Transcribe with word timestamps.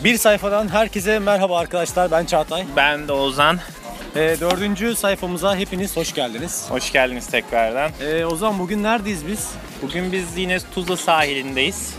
Bir 0.00 0.16
sayfadan 0.18 0.68
herkese 0.68 1.18
merhaba 1.18 1.58
arkadaşlar. 1.58 2.10
Ben 2.10 2.24
Çağatay. 2.26 2.64
Ben 2.76 3.08
de 3.08 3.12
Ozan. 3.12 3.58
Ee, 4.16 4.36
dördüncü 4.40 4.94
sayfamıza 4.96 5.56
hepiniz 5.56 5.96
hoş 5.96 6.14
geldiniz. 6.14 6.66
Hoş 6.70 6.92
geldiniz 6.92 7.26
tekrardan. 7.26 7.90
Ee, 8.00 8.24
Ozan 8.24 8.58
bugün 8.58 8.82
neredeyiz 8.82 9.26
biz? 9.26 9.50
Bugün 9.82 10.12
biz 10.12 10.36
yine 10.38 10.58
Tuzla 10.74 10.96
sahilindeyiz. 10.96 11.94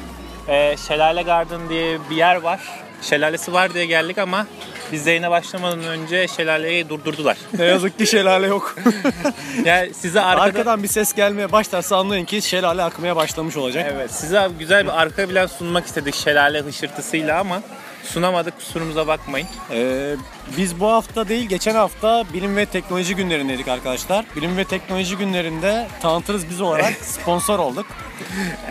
Ee, 0.48 0.76
Şelale 0.88 1.22
Garden 1.22 1.70
diye 1.70 1.98
bir 2.10 2.16
yer 2.16 2.36
var. 2.36 2.60
Şelalesi 3.02 3.54
var 3.54 3.74
diye 3.74 3.86
geldik 3.86 4.18
ama 4.18 4.48
biz 4.92 5.08
yayına 5.08 5.32
başlamadan 5.32 5.84
önce 5.84 6.28
şelaleyi 6.28 6.90
durdurdular. 6.90 7.38
Ne 7.58 7.66
yazık 7.66 8.00
ki 8.00 8.08
şelale 8.08 8.48
yok. 8.48 8.76
yani 9.66 9.94
size 9.94 10.22
arkada... 10.22 10.42
Arkadan 10.44 10.84
bir 10.84 10.88
ses 10.88 11.14
gelmeye 11.14 11.52
başlarsa 11.52 11.98
anlayın 11.98 12.26
ki 12.26 12.42
şelale 12.42 12.84
akmaya 12.84 13.16
başlamış 13.16 13.58
olacak. 13.58 13.92
Evet 13.96 14.12
size 14.12 14.50
güzel 14.60 14.86
bir 14.86 15.02
arka 15.02 15.28
plan 15.28 15.48
sunmak 15.48 15.86
istedik 15.86 16.16
şelale 16.16 16.62
hışırtısıyla 16.62 17.40
ama 17.40 17.62
sunamadık 18.06 18.58
kusurumuza 18.58 19.08
bakmayın. 19.08 19.48
Ee, 19.72 20.16
biz 20.58 20.80
bu 20.80 20.88
hafta 20.92 21.28
değil 21.30 21.50
geçen 21.50 21.76
hafta 21.76 22.24
bilim 22.34 22.56
ve 22.56 22.66
teknoloji 22.66 23.16
günlerindeydik 23.16 23.68
arkadaşlar. 23.68 24.26
Bilim 24.36 24.58
ve 24.58 24.64
teknoloji 24.66 25.18
günlerinde 25.18 25.88
tanıtırız 26.02 26.50
biz 26.50 26.62
olarak 26.62 26.94
sponsor 27.02 27.60
olduk. 27.60 27.86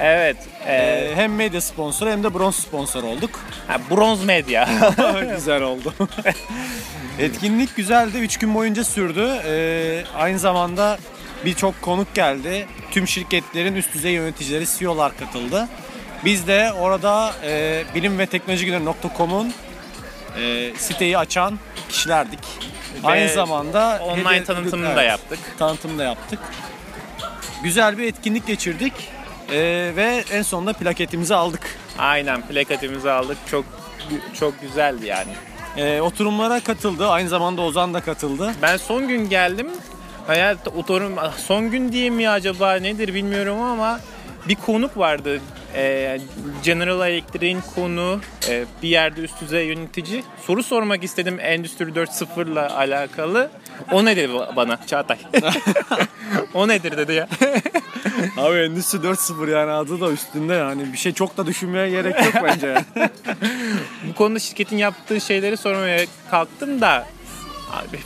Evet. 0.00 0.36
E, 0.66 0.74
Ee, 0.74 1.12
hem 1.14 1.34
medya 1.34 1.60
sponsoru 1.60 2.10
hem 2.10 2.24
de 2.24 2.34
bronz 2.34 2.56
sponsor 2.56 3.02
olduk. 3.02 3.30
ha, 3.68 3.76
bronz 3.90 4.24
medya. 4.24 4.68
güzel 5.36 5.62
oldu. 5.62 5.94
Etkinlik 7.18 7.76
güzeldi. 7.76 8.18
3 8.18 8.38
gün 8.38 8.54
boyunca 8.54 8.84
sürdü. 8.84 9.28
Ee, 9.46 10.04
aynı 10.16 10.38
zamanda 10.38 10.98
birçok 11.44 11.82
konuk 11.82 12.14
geldi. 12.14 12.66
Tüm 12.90 13.08
şirketlerin 13.08 13.74
üst 13.74 13.94
düzey 13.94 14.12
yöneticileri, 14.12 14.64
CEO'lar 14.78 15.16
katıldı. 15.18 15.68
Biz 16.24 16.46
de 16.46 16.72
orada 16.80 17.32
e, 17.44 17.82
bilim 17.94 18.18
ve 18.18 18.26
teknolojigünleri.com'un 18.26 19.52
e, 20.40 20.72
siteyi 20.76 21.18
açan 21.18 21.58
kişilerdik. 21.88 22.38
Aynı 23.04 23.28
zamanda 23.28 24.00
online 24.02 24.28
hediye- 24.28 24.44
tanıtımını 24.44 24.86
evet, 24.86 24.96
da 24.96 25.02
yaptık. 25.02 25.38
Tanıtımını 25.58 25.98
da 25.98 26.04
yaptık. 26.04 26.38
Güzel 27.62 27.98
bir 27.98 28.04
etkinlik 28.06 28.46
geçirdik. 28.46 28.92
Ee, 29.52 29.92
ve 29.96 30.24
en 30.32 30.42
sonunda 30.42 30.72
plaketimizi 30.72 31.34
aldık. 31.34 31.60
Aynen 31.98 32.46
plakatimizi 32.46 33.10
aldık. 33.10 33.38
Çok 33.50 33.64
çok 34.40 34.60
güzeldi 34.60 35.06
yani. 35.06 35.32
Ee, 35.76 36.00
oturumlara 36.00 36.60
katıldı. 36.60 37.08
Aynı 37.08 37.28
zamanda 37.28 37.62
Ozan 37.62 37.94
da 37.94 38.00
katıldı. 38.00 38.52
Ben 38.62 38.76
son 38.76 39.08
gün 39.08 39.28
geldim. 39.28 39.68
Hayat 40.26 40.68
oturum 40.68 41.12
son 41.46 41.70
gün 41.70 41.92
diye 41.92 42.10
mi 42.10 42.28
acaba 42.28 42.74
nedir 42.74 43.14
bilmiyorum 43.14 43.60
ama 43.60 44.00
bir 44.48 44.54
konuk 44.54 44.96
vardı. 44.96 45.40
Ee, 45.76 46.20
General 46.62 47.10
Electric'in 47.10 47.60
konu 47.74 48.20
e, 48.48 48.64
bir 48.82 48.88
yerde 48.88 49.20
üst 49.20 49.40
düzey 49.40 49.66
yönetici. 49.66 50.24
Soru 50.46 50.62
sormak 50.62 51.04
istedim 51.04 51.40
Endüstri 51.40 51.84
4.0 51.84 52.52
ile 52.52 52.60
alakalı. 52.60 53.50
O 53.92 54.04
ne 54.04 54.16
dedi 54.16 54.32
bana 54.56 54.86
Çağatay? 54.86 55.18
o 56.54 56.68
nedir 56.68 56.96
dedi 56.96 57.12
ya. 57.12 57.28
Abi 58.36 58.56
Endüstri 58.58 58.98
4.0 58.98 59.50
yani 59.50 59.70
adı 59.70 60.00
da 60.00 60.10
üstünde 60.10 60.54
yani 60.54 60.92
bir 60.92 60.98
şey 60.98 61.12
çok 61.12 61.36
da 61.36 61.46
düşünmeye 61.46 61.90
gerek 61.90 62.24
yok 62.24 62.34
bence. 62.44 62.84
Bu 64.08 64.14
konuda 64.14 64.38
şirketin 64.38 64.76
yaptığı 64.76 65.20
şeyleri 65.20 65.56
sormaya 65.56 66.06
kalktım 66.30 66.80
da 66.80 67.06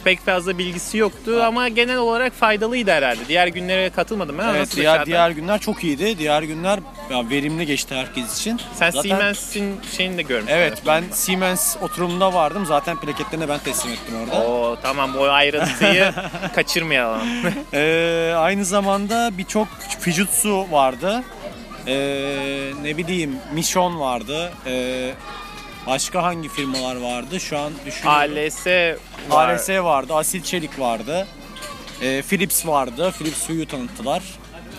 pek 0.04 0.20
fazla 0.20 0.58
bilgisi 0.58 0.98
yoktu 0.98 1.42
ama 1.44 1.68
genel 1.68 1.96
olarak 1.96 2.32
faydalıydı 2.32 2.90
herhalde. 2.90 3.28
Diğer 3.28 3.46
günlere 3.46 3.90
katılmadım 3.90 4.38
ben 4.38 4.42
ama 4.42 4.52
evet 4.52 4.60
nasıl 4.60 4.76
diğer 4.76 5.06
diğer 5.06 5.30
günler 5.30 5.58
çok 5.60 5.84
iyiydi. 5.84 6.18
Diğer 6.18 6.42
günler 6.42 6.78
ya, 7.10 7.30
verimli 7.30 7.66
geçti 7.66 7.94
herkes 7.94 8.40
için. 8.40 8.60
Sen 8.74 8.90
Zaten- 8.90 9.02
Siemens'in 9.02 9.80
şeyini 9.96 10.18
de 10.18 10.22
görmüşsün. 10.22 10.54
Evet 10.56 10.82
ben 10.86 11.04
Siemens 11.12 11.76
oturumunda 11.82 12.34
vardım. 12.34 12.66
Zaten 12.66 13.00
plaketlerini 13.00 13.48
ben 13.48 13.58
teslim 13.58 13.92
ettim 13.92 14.14
orada. 14.24 14.46
Oo 14.46 14.76
tamam 14.82 15.16
o 15.16 15.22
ayrıntıyı 15.24 16.12
kaçırmayalım. 16.54 17.20
Ee, 17.72 18.32
aynı 18.36 18.64
zamanda 18.64 19.30
birçok 19.38 19.68
Fujitsu 20.00 20.66
vardı. 20.70 21.22
Ee, 21.86 22.70
ne 22.82 22.96
bileyim 22.96 23.36
Mission 23.54 24.00
vardı. 24.00 24.52
Ee, 24.66 25.10
başka 25.88 26.22
hangi 26.22 26.48
firmalar 26.48 26.96
vardı? 26.96 27.40
Şu 27.40 27.58
an 27.58 27.72
düşünüyorum. 27.86 28.36
ALS 28.46 28.66
var. 29.30 29.54
ALS 29.54 29.68
vardı, 29.68 30.14
Asil 30.14 30.42
Çelik 30.42 30.80
vardı. 30.80 31.26
Ee, 32.02 32.22
Philips 32.22 32.66
vardı. 32.66 33.12
Philips 33.18 33.38
suyu 33.38 33.68
tanıttılar. 33.68 34.22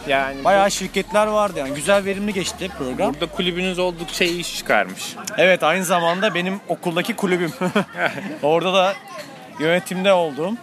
Yani 0.08 0.44
Bayağı 0.44 0.72
şirketler 0.72 1.28
vardı 1.28 1.60
yani. 1.60 1.74
Güzel 1.74 2.06
verimli 2.06 2.34
geçti 2.34 2.70
program. 2.78 3.14
burada 3.14 3.26
kulübünüz 3.26 3.80
oldukça 3.80 4.26
iyi 4.26 4.40
iş 4.40 4.58
çıkarmış. 4.58 5.16
Evet 5.38 5.64
aynı 5.64 5.86
zamanda 5.86 6.34
benim 6.36 6.60
okuldaki 6.68 7.16
kulübüm. 7.16 7.54
Orada 8.44 8.74
da 8.74 8.94
yönetimde 9.60 10.14
olduğum. 10.14 10.54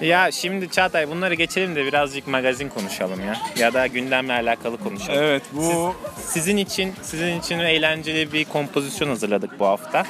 Ya 0.00 0.30
şimdi 0.32 0.70
Çağatay 0.70 1.08
bunları 1.08 1.34
geçelim 1.34 1.76
de 1.76 1.86
birazcık 1.86 2.26
magazin 2.26 2.68
konuşalım 2.68 3.20
ya. 3.26 3.36
Ya 3.58 3.74
da 3.74 3.86
gündemle 3.86 4.32
alakalı 4.32 4.78
konuşalım. 4.78 5.22
Evet 5.22 5.42
bu 5.52 5.94
Sizin 6.26 6.56
için 6.56 6.94
sizin 7.02 7.40
için 7.40 7.58
eğlenceli 7.58 8.32
bir 8.32 8.44
kompozisyon 8.44 9.08
hazırladık 9.08 9.58
bu 9.58 9.66
hafta. 9.66 10.06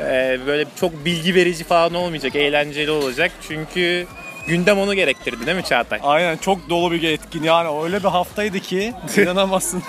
Ee, 0.00 0.38
böyle 0.46 0.64
çok 0.80 1.04
bilgi 1.04 1.34
verici 1.34 1.64
falan 1.64 1.94
olmayacak, 1.94 2.36
eğlenceli 2.36 2.90
olacak. 2.90 3.32
Çünkü 3.48 4.06
gündem 4.48 4.78
onu 4.78 4.94
gerektirdi 4.94 5.46
değil 5.46 5.56
mi 5.56 5.64
Çağatay? 5.64 6.00
aynen 6.02 6.36
çok 6.36 6.70
dolu 6.70 6.92
bir 6.92 7.02
etkin 7.02 7.42
yani 7.42 7.84
öyle 7.84 7.98
bir 7.98 8.08
haftaydı 8.08 8.60
ki 8.60 8.92
inanamazsın. 9.16 9.82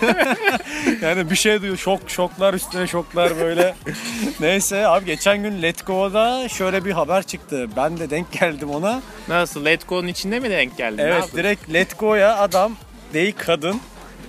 yani 1.01 1.29
bir 1.29 1.35
şey 1.35 1.62
duyuyor 1.62 1.78
şok 1.78 2.00
şoklar 2.07 2.53
üstüne 2.53 2.88
şoklar 2.88 3.40
böyle. 3.40 3.75
Neyse 4.40 4.88
abi 4.88 5.06
geçen 5.06 5.44
gün 5.44 5.62
Let 5.62 5.85
Go'da 5.88 6.50
şöyle 6.50 6.85
bir 6.85 6.91
haber 6.91 7.23
çıktı. 7.23 7.68
Ben 7.78 7.97
de 7.97 8.09
denk 8.09 8.31
geldim 8.31 8.69
ona. 8.69 9.01
Nasıl? 9.28 9.66
Let 9.66 9.88
Go'nun 9.88 10.07
içinde 10.07 10.40
mi 10.40 10.50
denk 10.50 10.78
geldin? 10.78 10.97
Evet 10.97 11.35
direkt 11.35 11.74
Let 11.74 12.00
Go'ya 12.00 12.38
adam 12.38 12.75
değil 13.13 13.34
kadın 13.38 13.81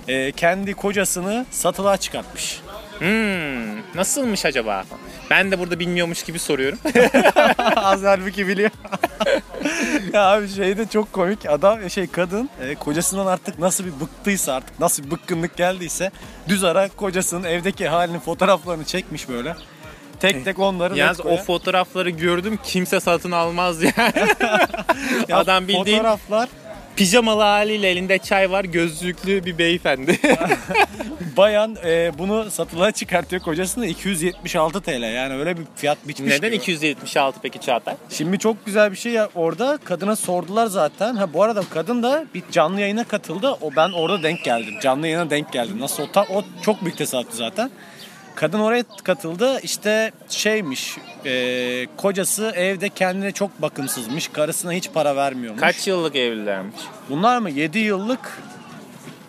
e, 0.07 0.31
kendi 0.31 0.73
kocasını 0.73 1.45
satılığa 1.51 1.97
çıkartmış. 1.97 2.59
Hmm, 2.99 3.95
nasılmış 3.95 4.45
acaba? 4.45 4.83
Ben 5.29 5.51
de 5.51 5.59
burada 5.59 5.79
bilmiyormuş 5.79 6.23
gibi 6.23 6.39
soruyorum. 6.39 6.79
Az 7.75 8.03
halbuki 8.03 8.47
biliyor. 8.47 8.71
ya 10.13 10.31
abi 10.31 10.47
şey 10.49 10.77
de 10.77 10.87
çok 10.87 11.13
komik. 11.13 11.45
Adam 11.49 11.89
şey 11.89 12.07
kadın 12.07 12.49
e, 12.61 12.75
kocasından 12.75 13.25
artık 13.25 13.59
nasıl 13.59 13.85
bir 13.85 13.91
bıktıysa 13.99 14.53
artık 14.53 14.79
nasıl 14.79 15.03
bir 15.03 15.11
bıkkınlık 15.11 15.57
geldiyse 15.57 16.11
düz 16.47 16.63
ara 16.63 16.89
kocasının 16.89 17.43
evdeki 17.43 17.87
halini 17.87 18.19
fotoğraflarını 18.19 18.85
çekmiş 18.85 19.29
böyle. 19.29 19.55
Tek 20.19 20.45
tek 20.45 20.59
onları 20.59 20.97
Yalnız 20.97 21.25
o 21.25 21.37
fotoğrafları 21.37 22.09
gördüm 22.09 22.59
kimse 22.63 22.99
satın 22.99 23.31
almaz 23.31 23.83
yani. 23.83 23.93
Ya 25.27 25.37
adam 25.37 25.67
bildiğin 25.67 25.97
fotoğraflar 25.97 26.49
pijamalı 26.99 27.41
haliyle 27.41 27.89
elinde 27.89 28.17
çay 28.17 28.51
var 28.51 28.63
gözlüklü 28.65 29.45
bir 29.45 29.57
beyefendi. 29.57 30.19
bayan 31.37 31.75
e, 31.85 32.11
bunu 32.17 32.51
satılığa 32.51 32.91
çıkartıyor 32.91 33.41
kocasına 33.41 33.85
276 33.85 34.81
TL 34.81 35.13
yani 35.13 35.33
öyle 35.33 35.57
bir 35.57 35.63
fiyat 35.75 35.97
biçmiş 36.07 36.31
Neden 36.31 36.49
ki. 36.49 36.55
276 36.55 37.39
peki 37.41 37.61
Çağatay? 37.61 37.95
Şimdi 38.09 38.39
çok 38.39 38.65
güzel 38.65 38.91
bir 38.91 38.97
şey 38.97 39.11
ya 39.11 39.29
orada 39.35 39.79
kadına 39.83 40.15
sordular 40.15 40.67
zaten. 40.67 41.15
Ha 41.15 41.33
bu 41.33 41.43
arada 41.43 41.63
kadın 41.69 42.03
da 42.03 42.25
bir 42.33 42.43
canlı 42.51 42.81
yayına 42.81 43.03
katıldı. 43.03 43.57
O 43.61 43.75
ben 43.75 43.89
orada 43.91 44.23
denk 44.23 44.43
geldim. 44.43 44.73
Canlı 44.81 45.07
yayına 45.07 45.29
denk 45.29 45.51
geldim. 45.53 45.79
Nasıl 45.79 46.03
o, 46.03 46.11
ta- 46.11 46.27
o 46.33 46.43
çok 46.61 46.81
büyük 46.81 46.97
tesadüf 46.97 47.33
zaten. 47.33 47.71
Kadın 48.35 48.59
oraya 48.59 48.83
katıldı. 49.03 49.59
İşte 49.63 50.11
şeymiş. 50.29 50.97
e, 51.25 51.87
kocası 51.97 52.51
evde 52.55 52.89
kendine 52.89 53.31
çok 53.31 53.61
bakımsızmış. 53.61 54.27
Karısına 54.27 54.71
hiç 54.71 54.91
para 54.93 55.15
vermiyormuş. 55.15 55.61
Kaç 55.61 55.87
yıllık 55.87 56.15
evlilermiş? 56.15 56.75
Bunlar 57.09 57.37
mı? 57.39 57.49
7 57.49 57.79
yıllık 57.79 58.39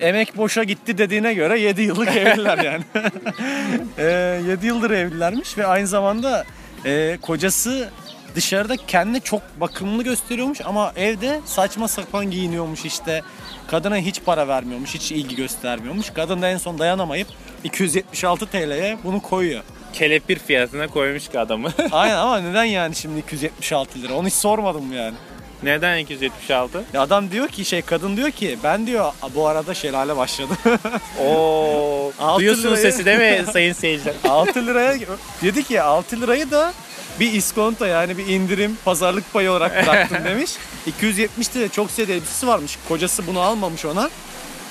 emek 0.00 0.36
boşa 0.36 0.64
gitti 0.64 0.98
dediğine 0.98 1.34
göre 1.34 1.60
7 1.60 1.82
yıllık 1.82 2.16
evliler 2.16 2.58
yani. 2.64 2.84
e, 3.98 4.40
7 4.50 4.66
yıldır 4.66 4.90
evlilermiş 4.90 5.58
ve 5.58 5.66
aynı 5.66 5.86
zamanda 5.86 6.44
e, 6.84 7.18
kocası 7.22 7.88
dışarıda 8.34 8.76
kendine 8.76 9.20
çok 9.20 9.42
bakımlı 9.60 10.02
gösteriyormuş 10.04 10.60
ama 10.64 10.92
evde 10.96 11.40
saçma 11.44 11.88
sapan 11.88 12.30
giyiniyormuş 12.30 12.84
işte. 12.84 13.22
Kadına 13.66 13.96
hiç 13.96 14.22
para 14.24 14.48
vermiyormuş, 14.48 14.94
hiç 14.94 15.12
ilgi 15.12 15.36
göstermiyormuş. 15.36 16.10
Kadın 16.10 16.42
da 16.42 16.48
en 16.48 16.56
son 16.58 16.78
dayanamayıp 16.78 17.28
276 17.64 18.46
TL'ye 18.46 18.98
bunu 19.04 19.20
koyuyor. 19.22 19.62
Kelepir 19.92 20.38
fiyatına 20.38 20.88
koymuş 20.88 21.28
ki 21.28 21.38
adamı. 21.38 21.72
Aynen 21.92 22.16
ama 22.16 22.38
neden 22.40 22.64
yani 22.64 22.94
şimdi 22.94 23.18
276 23.20 24.02
lira? 24.02 24.14
Onu 24.14 24.26
hiç 24.26 24.34
sormadım 24.34 24.92
yani. 24.92 25.14
Neden 25.62 25.98
276? 25.98 26.84
Ya 26.92 27.00
adam 27.02 27.30
diyor 27.30 27.48
ki 27.48 27.64
şey 27.64 27.82
kadın 27.82 28.16
diyor 28.16 28.30
ki 28.30 28.58
ben 28.64 28.86
diyor 28.86 29.12
bu 29.34 29.46
arada 29.46 29.74
şelale 29.74 30.16
başladı. 30.16 30.52
Oo, 31.26 32.12
duyuyorsunuz 32.38 32.78
lirayı- 32.78 32.92
sesi 32.92 33.04
değil 33.04 33.18
mi 33.18 33.52
sayın 33.52 33.72
seyirciler? 33.72 34.14
6 34.28 34.66
liraya 34.66 34.94
dedi 35.42 35.62
ki 35.64 35.82
6 35.82 36.20
lirayı 36.20 36.50
da 36.50 36.72
bir 37.20 37.32
iskonto 37.32 37.84
yani 37.84 38.18
bir 38.18 38.26
indirim 38.26 38.78
pazarlık 38.84 39.32
payı 39.32 39.50
olarak 39.50 39.86
bıraktım 39.86 40.18
demiş. 40.24 40.50
270 40.86 41.56
lira 41.56 41.68
çok 41.68 41.90
sayıda 41.90 42.12
elbisesi 42.12 42.46
varmış. 42.46 42.78
Kocası 42.88 43.26
bunu 43.26 43.40
almamış 43.40 43.84
ona. 43.84 44.10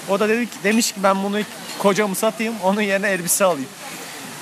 O 0.10 0.20
da 0.20 0.30
dedi 0.30 0.46
ki, 0.46 0.56
demiş 0.64 0.92
ki 0.92 1.04
ben 1.04 1.24
bunu 1.24 1.38
kocamı 1.80 2.16
satayım 2.16 2.54
onun 2.64 2.82
yerine 2.82 3.10
elbise 3.10 3.46
alayım. 3.46 3.70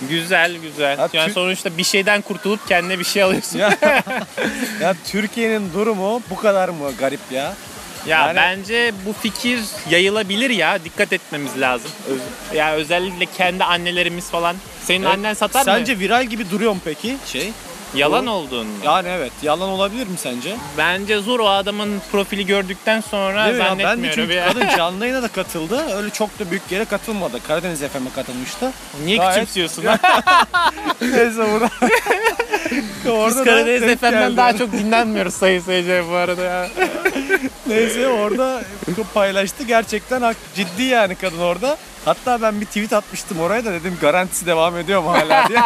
Güzel 0.09 0.55
güzel. 0.57 0.97
Ha, 0.97 1.09
yani 1.13 1.29
Tü- 1.29 1.33
sonuçta 1.33 1.77
bir 1.77 1.83
şeyden 1.83 2.21
kurtulup 2.21 2.67
kendine 2.67 2.99
bir 2.99 3.03
şey 3.03 3.23
alıyorsun. 3.23 3.59
ya, 3.59 3.73
ya 4.81 4.95
Türkiye'nin 5.11 5.73
durumu 5.73 6.21
bu 6.29 6.35
kadar 6.35 6.69
mı 6.69 6.91
garip 6.99 7.19
ya? 7.31 7.53
Ya 8.07 8.19
Yani- 8.27 8.35
bence 8.35 8.93
bu 9.05 9.13
fikir 9.13 9.59
yayılabilir 9.89 10.49
ya. 10.49 10.83
Dikkat 10.83 11.13
etmemiz 11.13 11.59
lazım. 11.61 11.91
Öz- 12.09 12.55
ya 12.57 12.73
özellikle 12.73 13.25
kendi 13.25 13.63
annelerimiz 13.63 14.29
falan. 14.29 14.55
Senin 14.83 15.05
annen 15.05 15.33
satar 15.33 15.63
Sence 15.63 15.93
mı? 15.93 15.99
viral 15.99 16.23
gibi 16.25 16.49
duruyor 16.49 16.71
mu 16.71 16.79
peki 16.85 17.17
şey? 17.25 17.51
Yalan 17.95 18.27
olduğunu. 18.27 18.67
Yani 18.83 19.07
evet 19.07 19.31
yalan 19.43 19.69
olabilir 19.69 20.07
mi 20.07 20.17
sence? 20.17 20.55
Bence 20.77 21.19
zor 21.19 21.39
o 21.39 21.49
adamın 21.49 22.01
profili 22.11 22.45
gördükten 22.45 23.01
sonra 23.01 23.45
Değil 23.45 23.55
mi 23.55 23.63
ya? 23.63 23.77
Ben 23.79 24.03
de 24.03 24.11
çünkü 24.15 24.33
ya. 24.33 24.47
kadın 24.47 24.67
canlı 24.77 25.05
yayına 25.07 25.23
da 25.23 25.27
katıldı. 25.27 25.83
Öyle 25.95 26.09
çok 26.09 26.39
da 26.39 26.51
büyük 26.51 26.71
yere 26.71 26.85
katılmadı. 26.85 27.43
Karadeniz 27.47 27.79
FM'e 27.79 28.09
katılmıştı. 28.15 28.71
Niye 29.05 29.17
Gayet- 29.17 29.33
küçümsüyorsun? 29.33 29.83
Neyse 31.01 31.45
burada. 31.51 31.69
Biz 33.27 33.43
Karadeniz 33.43 33.99
FM'den 33.99 34.37
daha 34.37 34.57
çok 34.57 34.71
dinlenmiyoruz 34.71 35.33
sayın 35.33 35.61
seyirciler 35.61 36.09
bu 36.09 36.15
arada 36.15 36.41
ya. 36.41 36.67
Neyse 37.67 38.07
orada 38.07 38.63
paylaştı. 39.13 39.63
Gerçekten 39.63 40.35
ciddi 40.55 40.83
yani 40.83 41.15
kadın 41.15 41.39
orada. 41.39 41.77
Hatta 42.07 42.41
ben 42.41 42.61
bir 42.61 42.65
tweet 42.65 42.93
atmıştım 42.93 43.39
oraya 43.39 43.65
da 43.65 43.73
dedim 43.73 43.97
garantisi 44.01 44.45
devam 44.45 44.77
ediyor 44.77 45.03
mu 45.03 45.11
hala 45.11 45.49
diye. 45.49 45.59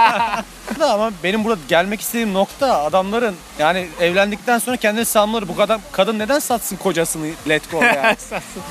Ama 0.82 1.12
benim 1.24 1.44
burada 1.44 1.62
gelmek 1.68 2.02
istediğim 2.02 2.34
nokta 2.34 2.84
adamların 2.84 3.36
yani 3.60 3.88
evlendikten 4.00 4.58
sonra 4.58 4.78
kendini 4.78 5.06
savunmaları 5.06 5.48
bu 5.48 5.56
kadar 5.56 5.80
kadın 5.92 6.20
neden 6.20 6.40
satsın 6.40 6.76
kocasını 6.76 7.28
let 7.50 7.72
go 7.72 7.84
yani. 7.84 8.18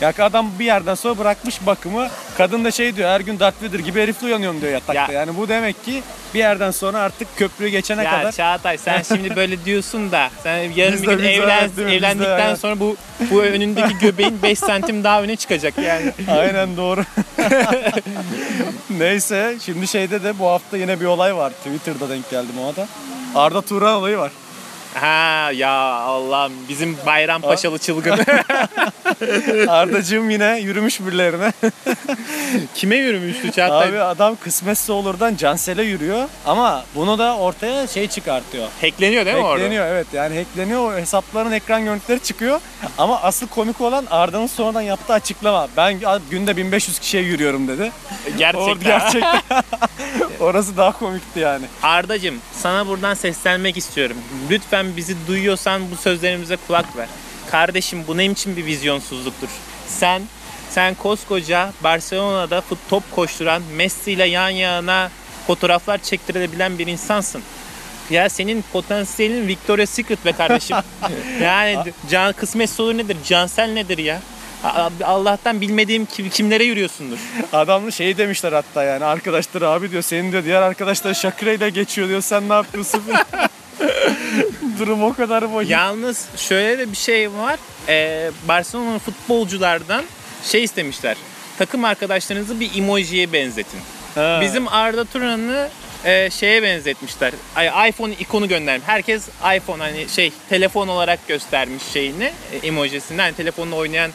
ya 0.01 0.13
adam 0.19 0.51
bir 0.59 0.65
yerden 0.65 0.95
sonra 0.95 1.19
bırakmış 1.19 1.67
bakımı. 1.67 2.09
Kadın 2.37 2.65
da 2.65 2.71
şey 2.71 2.97
diyor 2.97 3.09
her 3.09 3.21
gün 3.21 3.41
Darth 3.41 3.63
Vader 3.63 3.79
gibi 3.79 4.03
herifle 4.03 4.27
uyanıyorum 4.27 4.61
diyor 4.61 4.73
yatakta. 4.73 5.13
Ya. 5.13 5.21
Yani 5.21 5.37
bu 5.37 5.49
demek 5.49 5.85
ki 5.85 6.03
bir 6.35 6.39
yerden 6.39 6.71
sonra 6.71 6.99
artık 6.99 7.37
köprüyü 7.37 7.71
geçene 7.71 8.05
Ya 8.05 8.11
kadar 8.11 8.33
Çağatay 8.33 8.79
sen 8.79 9.03
şimdi 9.09 9.37
böyle 9.37 9.65
diyorsun 9.65 10.13
da 10.13 10.31
sen 10.43 10.57
yarın 10.57 10.93
Biz 10.93 11.03
bir 11.03 11.09
gün 11.09 11.19
de 11.19 11.35
evlen, 11.35 11.77
de 11.77 11.97
evlendikten 11.97 12.55
sonra 12.55 12.81
bu 12.81 12.97
bu 13.31 13.43
önündeki 13.43 13.99
göbeğin 13.99 14.43
5 14.43 14.59
santim 14.59 15.05
daha 15.05 15.23
öne 15.23 15.37
çıkacak 15.37 15.79
yani. 15.79 16.13
Aynen 16.29 16.77
doğru. 16.77 17.05
Neyse 18.91 19.57
şimdi 19.65 19.89
şeyde 19.89 20.23
de 20.23 20.39
bu 20.39 20.47
hafta 20.47 20.77
yine 20.77 21.01
bir 21.01 21.05
olay 21.07 21.37
var. 21.37 21.51
Twitter'da 21.51 22.09
denk 22.09 22.31
geldim 22.31 22.55
ona 22.63 22.77
da. 22.77 22.89
Arda 23.35 23.63
Turan 23.63 23.95
olayı 23.97 24.19
var. 24.19 24.31
Ha 24.95 25.51
ya 25.55 25.73
Allah'ım 25.95 26.53
bizim 26.69 26.97
Bayrampaşalı 27.07 27.79
çılgın. 27.79 28.19
Ardacığım 29.69 30.31
yine 30.31 30.61
yürümüş 30.61 31.01
birilerine. 31.01 31.53
Kime 32.75 32.97
yürümüştü 32.97 33.53
Çağatay? 33.53 33.89
Abi 33.89 34.01
adam 34.01 34.37
kısmetse 34.37 34.93
olurdan 34.93 35.37
Cansel'e 35.37 35.83
yürüyor. 35.83 36.29
Ama 36.47 36.85
bunu 36.95 37.19
da 37.19 37.37
ortaya 37.37 37.87
şey 37.87 38.09
çıkartıyor. 38.09 38.69
Hackleniyor 38.81 39.27
değil 39.27 39.37
mi 39.37 39.43
orada? 39.43 39.55
Hackleniyor 39.55 39.87
evet 39.87 40.07
yani 40.13 40.39
hackleniyor 40.39 40.99
hesapların 40.99 41.53
ekran 41.53 41.85
görüntüleri 41.85 42.21
çıkıyor. 42.21 42.61
Ama 42.99 43.23
asıl 43.23 43.49
komik 43.49 43.81
olan 43.81 44.07
Arda'nın 44.11 44.47
sonradan 44.47 44.81
yaptığı 44.83 45.13
açıklama. 45.13 45.69
Ben 45.77 46.01
günde 46.31 46.57
1500 46.57 46.99
kişiye 46.99 47.23
yürüyorum 47.23 47.69
dedi. 47.69 47.93
Gerçekten. 48.39 48.69
Orada 48.69 48.85
gerçekten. 48.85 49.41
Orası 50.41 50.77
daha 50.77 50.93
komikti 50.99 51.41
yani. 51.41 51.65
Ardacım 51.83 52.35
sana 52.53 52.87
buradan 52.87 53.15
seslenmek 53.15 53.77
istiyorum. 53.77 54.17
Lütfen 54.51 54.97
bizi 54.97 55.17
duyuyorsan 55.29 55.83
bu 55.91 55.97
sözlerimize 55.97 56.57
kulak 56.67 56.97
ver. 56.97 57.09
Kardeşim 57.51 58.05
bu 58.07 58.17
ne 58.17 58.27
için 58.27 58.57
bir 58.57 58.67
vizyonsuzluktur? 58.67 59.49
Sen 59.87 60.23
sen 60.71 60.95
koskoca 60.95 61.73
Barcelona'da 61.85 62.61
fut 62.61 62.79
top 62.91 63.03
koşturan 63.11 63.63
Messi 63.77 64.13
ile 64.13 64.25
yan 64.25 64.49
yana 64.49 65.11
fotoğraflar 65.47 65.99
çektirebilen 65.99 66.79
bir 66.79 66.87
insansın. 66.87 67.43
Ya 68.11 68.29
senin 68.29 68.65
potansiyelin 68.73 69.49
Victoria's 69.49 69.91
Secret 69.91 70.25
be 70.25 70.33
kardeşim. 70.33 70.77
yani 71.43 71.93
can 72.11 72.33
kısmetse 72.33 72.83
olur 72.83 72.99
nedir? 72.99 73.17
Cansel 73.25 73.73
nedir 73.73 73.99
ya? 73.99 74.21
Allah'tan 75.05 75.61
bilmediğim 75.61 76.07
kim- 76.07 76.31
kimlere 76.31 76.65
yürüyorsundur. 76.65 77.19
Adamlı 77.53 77.93
şey 77.93 78.19
demişler 78.19 78.53
hatta 78.53 78.85
yani 78.85 79.05
arkadaşlar 79.05 79.63
abi 79.63 79.91
diyor 79.91 80.03
senin 80.03 80.33
diyor 80.33 80.45
diğer 80.45 80.63
arkadaşlar 80.63 81.15
Shakira 81.15 81.53
ile 81.53 81.71
geçiyor 81.71 82.09
diyor 82.09 82.21
sen 82.21 82.49
ne 82.49 82.53
yapıyorsun? 82.55 83.03
Durum 84.79 85.03
o 85.03 85.15
kadar 85.15 85.53
boş. 85.53 85.69
Yalnız 85.69 86.29
şöyle 86.37 86.79
de 86.79 86.93
bir 86.93 86.97
şey 86.97 87.33
var. 87.33 87.59
Ee, 87.89 88.31
Barcelona 88.49 88.99
futbolculardan 88.99 90.05
şey 90.45 90.65
istemişler. 90.65 91.17
Takım 91.59 91.85
arkadaşlarınızı 91.85 92.61
bir 92.61 92.79
emojiye 92.79 93.33
benzetin. 93.33 93.81
Ha. 94.15 94.39
Bizim 94.43 94.69
Arda 94.69 95.05
Turan'ı 95.05 95.69
e, 96.05 96.31
şeye 96.31 96.63
benzetmişler. 96.63 97.33
Ay, 97.57 97.89
iPhone 97.89 98.13
ikonu 98.13 98.49
göndermiş. 98.49 98.89
Herkes 98.89 99.29
iPhone 99.57 99.83
hani 99.83 100.09
şey 100.09 100.33
telefon 100.49 100.89
olarak 100.89 101.29
göstermiş 101.29 101.83
şeyini, 101.83 102.33
e, 102.53 102.67
emojisini. 102.67 103.21
Hani 103.21 103.35
telefonla 103.35 103.77
oynayan 103.77 104.11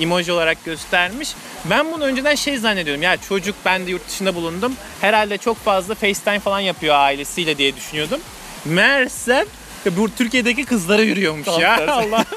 emoji 0.00 0.32
olarak 0.32 0.64
göstermiş. 0.64 1.28
Ben 1.64 1.92
bunu 1.92 2.04
önceden 2.04 2.34
şey 2.34 2.58
zannediyorum. 2.58 3.02
Ya 3.02 3.16
çocuk 3.16 3.54
ben 3.64 3.86
de 3.86 3.90
yurt 3.90 4.08
dışında 4.08 4.34
bulundum. 4.34 4.72
Herhalde 5.00 5.38
çok 5.38 5.56
fazla 5.56 5.94
FaceTime 5.94 6.40
falan 6.40 6.60
yapıyor 6.60 6.94
ailesiyle 6.94 7.58
diye 7.58 7.76
düşünüyordum. 7.76 8.20
Meğersem 8.68 9.46
bu 9.90 10.10
Türkiye'deki 10.14 10.64
kızlara 10.64 11.02
yürüyormuş 11.02 11.44
Tam 11.46 11.60
ya. 11.60 11.76
tersi. 11.76 11.92
Allah. 11.92 12.24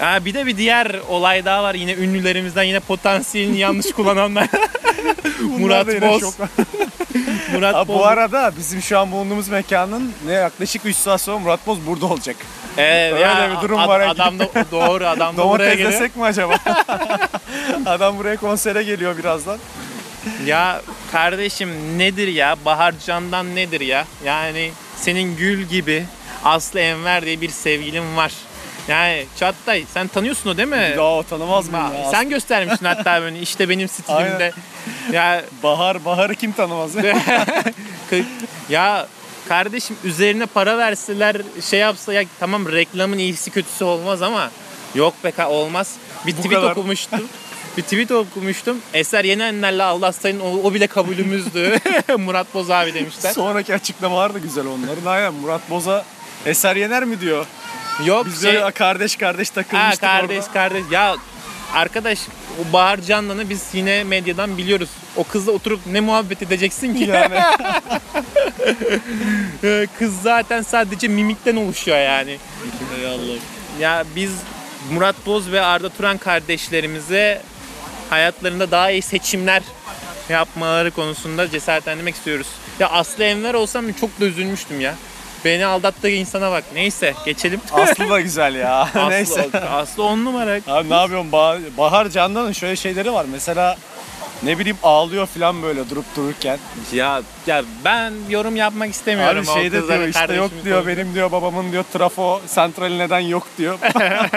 Ha, 0.00 0.24
bir 0.24 0.34
de 0.34 0.46
bir 0.46 0.56
diğer 0.56 1.00
olay 1.08 1.44
daha 1.44 1.62
var. 1.62 1.74
Yine 1.74 1.92
ünlülerimizden 1.94 2.62
yine 2.62 2.80
potansiyelini 2.80 3.58
yanlış 3.58 3.92
kullananlar. 3.92 4.48
Bunlar 5.40 5.58
Murat 5.58 5.86
da 5.86 5.92
yine 5.92 6.08
Boz. 6.08 6.20
şok. 6.20 6.34
Murat 7.52 7.74
Ha, 7.74 7.88
Boz. 7.88 7.96
bu 7.98 8.06
arada 8.06 8.52
bizim 8.58 8.82
şu 8.82 8.98
an 8.98 9.12
bulunduğumuz 9.12 9.48
mekanın 9.48 10.12
ne 10.26 10.32
yaklaşık 10.32 10.86
3 10.86 10.96
saat 10.96 11.20
sonra 11.20 11.38
Murat 11.38 11.66
Boz 11.66 11.86
burada 11.86 12.06
olacak. 12.06 12.36
Öyle 12.78 13.20
ya, 13.20 13.50
bir 13.56 13.62
durum 13.68 13.78
ad- 13.78 13.88
var. 13.88 14.00
Adam 14.00 14.38
da 14.38 14.48
doğru 14.72 15.06
adam 15.06 15.36
da 15.36 15.42
buraya 15.48 15.48
Domates 15.48 15.72
geliyor. 15.72 15.92
desek 15.92 16.16
mi 16.16 16.24
acaba? 16.24 16.56
Adam 17.86 18.18
buraya 18.18 18.36
konsere 18.36 18.82
geliyor 18.82 19.18
birazdan. 19.18 19.58
Ya 20.46 20.82
kardeşim 21.12 21.98
nedir 21.98 22.28
ya? 22.28 22.56
Bahar 22.64 22.94
Can'dan 23.06 23.56
nedir 23.56 23.80
ya? 23.80 24.04
Yani 24.24 24.70
senin 24.96 25.36
gül 25.36 25.62
gibi 25.62 26.04
Aslı 26.44 26.80
Enver 26.80 27.24
diye 27.26 27.40
bir 27.40 27.48
sevgilin 27.50 28.16
var. 28.16 28.32
Yani 28.88 29.26
Çattay 29.40 29.84
sen 29.94 30.08
tanıyorsun 30.08 30.50
o 30.50 30.56
değil 30.56 30.68
mi? 30.68 31.00
O 31.00 31.24
tanımaz 31.30 31.68
mıyım 31.68 31.94
ya? 32.04 32.10
Sen 32.10 32.28
göstermiştin 32.28 32.86
hatta 32.86 33.22
böyle 33.22 33.40
işte 33.40 33.68
benim 33.68 33.88
stilimde. 33.88 34.52
ya 35.12 35.44
Bahar, 35.62 36.04
Bahar'ı 36.04 36.34
kim 36.34 36.52
tanımaz? 36.52 36.90
Ya 38.68 39.06
kardeşim 39.48 39.96
üzerine 40.04 40.46
para 40.46 40.78
verseler 40.78 41.36
şey 41.70 41.80
yapsa 41.80 42.12
ya 42.12 42.24
tamam 42.40 42.72
reklamın 42.72 43.18
iyisi 43.18 43.50
kötüsü 43.50 43.84
olmaz 43.84 44.22
ama 44.22 44.50
yok 44.94 45.14
be 45.24 45.46
olmaz. 45.46 45.94
Bir 46.26 46.32
Bu 46.32 46.36
tweet 46.36 46.54
kadar. 46.54 46.70
okumuştum. 46.70 47.28
Bir 47.76 47.82
tweet 47.82 48.10
okumuştum. 48.12 48.78
Eser 48.94 49.24
Yenenler'le 49.24 49.80
Allah 49.80 50.12
sayın 50.12 50.40
o, 50.40 50.60
o 50.64 50.74
bile 50.74 50.86
kabulümüzdü. 50.86 51.78
Murat 52.18 52.54
Boz 52.54 52.70
abi 52.70 52.94
demişler. 52.94 53.32
Sonraki 53.32 53.74
açıklamalar 53.74 54.34
da 54.34 54.38
güzel 54.38 54.66
onların. 54.66 55.06
Aynen 55.06 55.34
Murat 55.34 55.70
Boz'a 55.70 56.04
eser 56.46 56.76
yener 56.76 57.04
mi 57.04 57.20
diyor. 57.20 57.46
Yok 58.06 58.26
Biz 58.26 58.42
şey, 58.42 58.60
kardeş 58.74 59.16
kardeş 59.16 59.50
ha, 59.50 59.54
takılmıştık 59.54 60.00
kardeş 60.00 60.38
orada. 60.38 60.52
kardeş. 60.52 60.82
Ya 60.90 61.16
arkadaş 61.74 62.18
o 62.60 62.72
Bahar 62.72 63.00
Canlan'ı 63.00 63.50
biz 63.50 63.62
yine 63.72 64.04
medyadan 64.04 64.58
biliyoruz. 64.58 64.88
O 65.16 65.24
kızla 65.24 65.52
oturup 65.52 65.80
ne 65.86 66.00
muhabbet 66.00 66.42
edeceksin 66.42 66.94
ki? 66.94 67.04
Yani 67.04 67.34
Ee, 69.64 69.86
Kız 69.98 70.22
zaten 70.22 70.62
sadece 70.62 71.08
mimikten 71.08 71.56
oluşuyor 71.56 71.98
yani. 71.98 72.38
Ey 73.00 73.06
Allah'ım. 73.06 73.38
Ya 73.80 74.04
biz 74.16 74.30
Murat 74.92 75.16
Boz 75.26 75.52
ve 75.52 75.60
Arda 75.60 75.88
Turan 75.88 76.18
kardeşlerimize 76.18 77.42
hayatlarında 78.14 78.70
daha 78.70 78.90
iyi 78.90 79.02
seçimler 79.02 79.62
yapmaları 80.28 80.90
konusunda 80.90 81.50
cesaretlendirmek 81.50 82.14
istiyoruz. 82.14 82.46
Ya 82.80 82.88
Aslı 82.90 83.24
Enver 83.24 83.54
olsam 83.54 83.92
çok 83.92 84.20
da 84.20 84.24
üzülmüştüm 84.24 84.80
ya. 84.80 84.94
Beni 85.44 85.66
aldattığı 85.66 86.08
insana 86.10 86.50
bak. 86.52 86.64
Neyse 86.74 87.14
geçelim. 87.24 87.60
Aslı 87.72 88.08
da 88.10 88.20
güzel 88.28 88.54
ya. 88.54 88.70
Aslı, 88.80 89.10
Neyse. 89.10 89.48
Aslı 89.70 90.02
on 90.02 90.24
numara. 90.24 90.60
Abi 90.66 90.90
ne 90.90 90.94
yapıyorsun? 90.94 91.30
Bah- 91.32 91.76
Bahar 91.78 92.08
Candan'ın 92.08 92.52
şöyle 92.52 92.76
şeyleri 92.76 93.12
var. 93.12 93.26
Mesela 93.32 93.76
ne 94.44 94.58
bileyim 94.58 94.78
ağlıyor 94.82 95.26
falan 95.26 95.62
böyle 95.62 95.90
durup 95.90 96.16
dururken. 96.16 96.58
Ya 96.92 97.22
ya 97.46 97.62
ben 97.84 98.12
yorum 98.30 98.56
yapmak 98.56 98.90
istemiyorum. 98.90 99.44
Abi 99.44 99.50
o 99.50 99.54
şeyde 99.54 99.80
kızların 99.80 99.98
diyor 100.00 100.08
işte 100.08 100.34
yok 100.34 100.50
diyor 100.64 100.76
konusunda. 100.76 100.86
benim 100.86 101.14
diyor 101.14 101.32
babamın 101.32 101.72
diyor 101.72 101.84
trafo 101.92 102.40
santrali 102.46 102.98
neden 102.98 103.20
yok 103.20 103.46
diyor. 103.58 103.78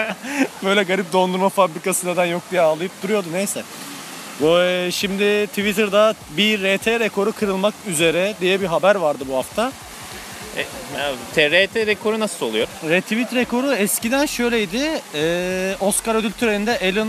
böyle 0.64 0.82
garip 0.82 1.12
dondurma 1.12 1.48
fabrikası 1.48 2.06
neden 2.06 2.26
yok 2.26 2.42
diye 2.50 2.60
ağlayıp 2.60 2.92
duruyordu 3.02 3.28
neyse. 3.32 3.62
Bu 4.40 4.60
e, 4.60 4.90
şimdi 4.90 5.46
Twitter'da 5.46 6.14
bir 6.36 6.58
RT 6.76 6.86
rekoru 6.86 7.32
kırılmak 7.32 7.74
üzere 7.88 8.34
diye 8.40 8.60
bir 8.60 8.66
haber 8.66 8.94
vardı 8.94 9.24
bu 9.28 9.36
hafta. 9.36 9.72
E, 10.58 10.64
TRT 11.34 11.76
rekoru 11.86 12.20
nasıl 12.20 12.46
oluyor? 12.46 12.66
Retweet 12.88 13.34
rekoru 13.34 13.74
eskiden 13.74 14.26
şöyleydi. 14.26 15.00
Ee, 15.14 15.74
Oscar 15.80 16.14
ödül 16.14 16.32
töreninde 16.32 16.74
Ellen 16.74 17.08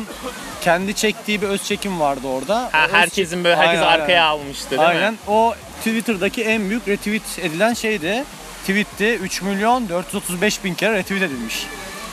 kendi 0.62 0.94
çektiği 0.94 1.41
bir 1.41 1.48
öz 1.48 1.63
çekim 1.63 2.00
vardı 2.00 2.27
orada. 2.27 2.70
Ha, 2.72 2.79
O 2.82 2.88
öz 2.88 2.94
herkesin 2.94 3.44
böyle 3.44 3.56
herkes 3.56 3.79
Aynen, 3.82 3.91
arkaya 4.01 4.24
aynen. 4.29 4.44
almıştı 4.44 4.70
değil 4.70 4.82
mi? 4.82 4.88
Aynen. 4.88 5.18
O 5.27 5.53
Twitter'daki 5.77 6.44
en 6.44 6.70
büyük 6.70 6.88
retweet 6.88 7.39
edilen 7.41 7.74
şeydi. 7.74 8.24
Tweetti 8.62 9.13
3 9.15 9.41
milyon 9.41 9.89
435 9.89 10.63
bin 10.63 10.74
kere 10.74 10.94
retweet 10.94 11.22
edilmiş. 11.22 11.65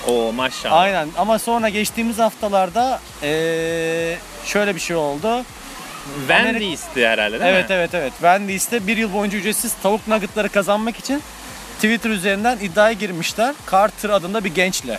Oo 0.08 0.32
maşallah. 0.32 0.78
Aynen 0.78 1.08
ama 1.18 1.38
sonra 1.38 1.68
geçtiğimiz 1.68 2.18
haftalarda 2.18 3.00
ee, 3.22 4.16
şöyle 4.44 4.74
bir 4.74 4.80
şey 4.80 4.96
oldu. 4.96 5.44
Wendy's'ti 6.18 7.06
herhalde 7.06 7.40
değil 7.40 7.52
evet 7.52 7.70
mi? 7.70 7.74
evet 7.74 7.94
evet. 7.94 8.12
Wendy's'te 8.12 8.86
bir 8.86 8.96
yıl 8.96 9.12
boyunca 9.12 9.38
ücretsiz 9.38 9.74
tavuk 9.82 10.08
nuggetları 10.08 10.48
kazanmak 10.48 10.98
için 10.98 11.22
Twitter 11.76 12.10
üzerinden 12.10 12.58
iddiaya 12.62 12.92
girmişler. 12.92 13.54
Carter 13.72 14.10
adında 14.10 14.44
bir 14.44 14.54
gençle. 14.54 14.98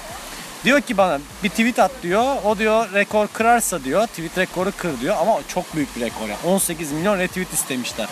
Diyor 0.64 0.82
ki 0.82 0.98
bana 0.98 1.20
bir 1.44 1.50
tweet 1.50 1.80
at 1.80 1.92
diyor. 2.04 2.36
O 2.46 2.58
diyor 2.58 2.94
rekor 2.94 3.28
kırarsa 3.28 3.84
diyor. 3.84 4.08
Tweet 4.08 4.38
rekoru 4.38 4.72
kır 4.78 5.02
diyor 5.02 5.16
ama 5.22 5.40
çok 5.48 5.76
büyük 5.76 5.96
bir 5.96 6.02
rekor. 6.02 6.28
Yani. 6.28 6.54
18 6.54 6.92
milyon 6.92 7.20
retweet 7.20 7.54
istemişler. 7.54 8.08